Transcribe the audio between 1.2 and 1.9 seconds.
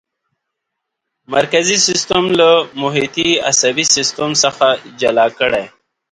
مرکزي